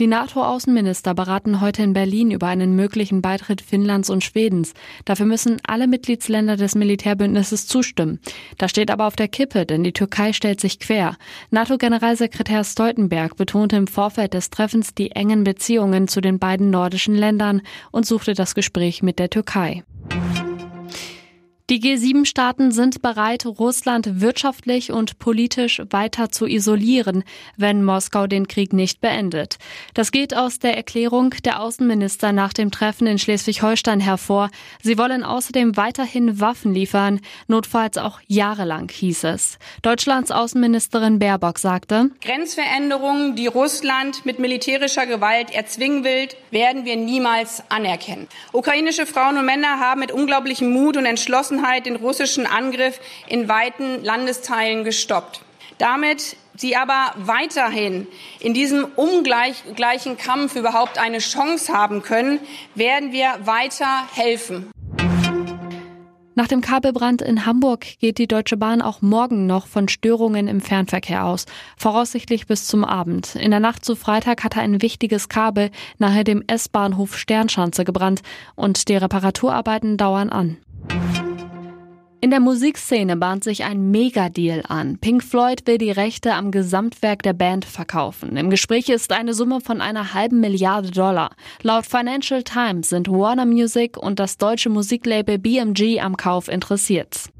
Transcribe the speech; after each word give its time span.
Die 0.00 0.06
NATO-Außenminister 0.06 1.12
beraten 1.12 1.60
heute 1.60 1.82
in 1.82 1.92
Berlin 1.92 2.30
über 2.30 2.46
einen 2.46 2.74
möglichen 2.74 3.20
Beitritt 3.20 3.60
Finnlands 3.60 4.08
und 4.08 4.24
Schwedens. 4.24 4.72
Dafür 5.04 5.26
müssen 5.26 5.58
alle 5.66 5.86
Mitgliedsländer 5.86 6.56
des 6.56 6.74
Militärbündnisses 6.74 7.66
zustimmen. 7.66 8.18
Das 8.56 8.70
steht 8.70 8.90
aber 8.90 9.06
auf 9.06 9.14
der 9.14 9.28
Kippe, 9.28 9.66
denn 9.66 9.84
die 9.84 9.92
Türkei 9.92 10.32
stellt 10.32 10.58
sich 10.58 10.78
quer. 10.78 11.18
NATO-Generalsekretär 11.50 12.64
Stoltenberg 12.64 13.36
betonte 13.36 13.76
im 13.76 13.88
Vorfeld 13.88 14.32
des 14.32 14.48
Treffens 14.48 14.94
die 14.94 15.10
engen 15.10 15.44
Beziehungen 15.44 16.08
zu 16.08 16.22
den 16.22 16.38
beiden 16.38 16.70
nordischen 16.70 17.14
Ländern 17.14 17.60
und 17.90 18.06
suchte 18.06 18.32
das 18.32 18.54
Gespräch 18.54 19.02
mit 19.02 19.18
der 19.18 19.28
Türkei. 19.28 19.84
Die 21.70 21.78
G7-Staaten 21.78 22.72
sind 22.72 23.00
bereit, 23.00 23.46
Russland 23.46 24.20
wirtschaftlich 24.20 24.90
und 24.90 25.20
politisch 25.20 25.80
weiter 25.90 26.28
zu 26.28 26.48
isolieren, 26.48 27.22
wenn 27.56 27.84
Moskau 27.84 28.26
den 28.26 28.48
Krieg 28.48 28.72
nicht 28.72 29.00
beendet. 29.00 29.58
Das 29.94 30.10
geht 30.10 30.36
aus 30.36 30.58
der 30.58 30.76
Erklärung 30.76 31.32
der 31.44 31.62
Außenminister 31.62 32.32
nach 32.32 32.52
dem 32.52 32.72
Treffen 32.72 33.06
in 33.06 33.20
Schleswig-Holstein 33.20 34.00
hervor. 34.00 34.50
Sie 34.82 34.98
wollen 34.98 35.22
außerdem 35.22 35.76
weiterhin 35.76 36.40
Waffen 36.40 36.74
liefern, 36.74 37.20
notfalls 37.46 37.98
auch 37.98 38.18
jahrelang, 38.26 38.90
hieß 38.90 39.22
es. 39.22 39.56
Deutschlands 39.82 40.32
Außenministerin 40.32 41.20
Baerbock 41.20 41.60
sagte, 41.60 42.10
Grenzveränderungen, 42.20 43.36
die 43.36 43.46
Russland 43.46 44.26
mit 44.26 44.40
militärischer 44.40 45.06
Gewalt 45.06 45.52
erzwingen 45.52 46.02
will, 46.02 46.30
werden 46.50 46.84
wir 46.84 46.96
niemals 46.96 47.62
anerkennen. 47.68 48.26
Ukrainische 48.50 49.06
Frauen 49.06 49.38
und 49.38 49.44
Männer 49.44 49.78
haben 49.78 50.00
mit 50.00 50.10
unglaublichem 50.10 50.68
Mut 50.68 50.96
und 50.96 51.06
Entschlossenheit 51.06 51.59
Entschlossenheit 51.60 51.86
den 51.86 51.96
russischen 51.96 52.46
Angriff 52.46 53.00
in 53.28 53.48
weiten 53.48 54.02
Landesteilen 54.02 54.84
gestoppt. 54.84 55.42
Damit 55.78 56.36
sie 56.56 56.76
aber 56.76 57.14
weiterhin 57.16 58.06
in 58.38 58.54
diesem 58.54 58.84
ungleichen 58.96 60.16
Kampf 60.16 60.56
überhaupt 60.56 60.98
eine 60.98 61.18
Chance 61.18 61.72
haben 61.72 62.02
können, 62.02 62.40
werden 62.74 63.12
wir 63.12 63.28
weiter 63.44 64.06
helfen. 64.14 64.70
Nach 66.34 66.48
dem 66.48 66.62
Kabelbrand 66.62 67.20
in 67.20 67.44
Hamburg 67.44 67.84
geht 67.98 68.16
die 68.16 68.28
Deutsche 68.28 68.56
Bahn 68.56 68.80
auch 68.80 69.02
morgen 69.02 69.46
noch 69.46 69.66
von 69.66 69.88
Störungen 69.88 70.48
im 70.48 70.60
Fernverkehr 70.60 71.26
aus, 71.26 71.44
voraussichtlich 71.76 72.46
bis 72.46 72.66
zum 72.66 72.84
Abend. 72.84 73.34
In 73.34 73.50
der 73.50 73.60
Nacht 73.60 73.84
zu 73.84 73.94
Freitag 73.94 74.42
hatte 74.44 74.60
ein 74.60 74.80
wichtiges 74.80 75.28
Kabel 75.28 75.70
nahe 75.98 76.24
dem 76.24 76.42
S-Bahnhof 76.46 77.18
Sternschanze 77.18 77.84
gebrannt 77.84 78.22
und 78.54 78.88
die 78.88 78.96
Reparaturarbeiten 78.96 79.98
dauern 79.98 80.30
an. 80.30 80.56
In 82.22 82.30
der 82.30 82.40
Musikszene 82.40 83.16
bahnt 83.16 83.44
sich 83.44 83.64
ein 83.64 83.90
Megadeal 83.90 84.62
an. 84.68 84.98
Pink 84.98 85.24
Floyd 85.24 85.66
will 85.66 85.78
die 85.78 85.90
Rechte 85.90 86.34
am 86.34 86.50
Gesamtwerk 86.50 87.22
der 87.22 87.32
Band 87.32 87.64
verkaufen. 87.64 88.36
Im 88.36 88.50
Gespräch 88.50 88.90
ist 88.90 89.12
eine 89.12 89.32
Summe 89.32 89.62
von 89.62 89.80
einer 89.80 90.12
halben 90.12 90.40
Milliarde 90.40 90.90
Dollar. 90.90 91.30
Laut 91.62 91.86
Financial 91.86 92.42
Times 92.42 92.90
sind 92.90 93.08
Warner 93.08 93.46
Music 93.46 93.96
und 93.96 94.18
das 94.18 94.36
deutsche 94.36 94.68
Musiklabel 94.68 95.38
BMG 95.38 96.00
am 96.02 96.18
Kauf 96.18 96.48
interessiert. 96.48 97.30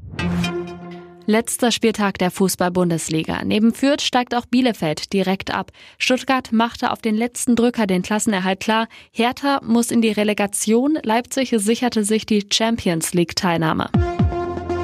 Letzter 1.27 1.71
Spieltag 1.71 2.17
der 2.17 2.31
Fußball-Bundesliga. 2.31 3.43
Neben 3.45 3.75
Fürth 3.75 4.01
steigt 4.01 4.33
auch 4.33 4.47
Bielefeld 4.47 5.13
direkt 5.13 5.53
ab. 5.53 5.71
Stuttgart 5.99 6.51
machte 6.51 6.91
auf 6.91 7.01
den 7.01 7.15
letzten 7.15 7.55
Drücker 7.55 7.85
den 7.85 8.01
Klassenerhalt 8.01 8.59
klar. 8.59 8.87
Hertha 9.11 9.61
muss 9.63 9.91
in 9.91 10.01
die 10.01 10.11
Relegation. 10.11 10.97
Leipzig 11.03 11.53
sicherte 11.55 12.03
sich 12.03 12.25
die 12.25 12.47
Champions 12.51 13.13
League-Teilnahme. 13.13 13.91